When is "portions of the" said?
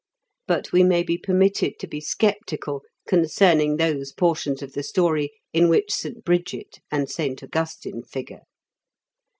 4.11-4.81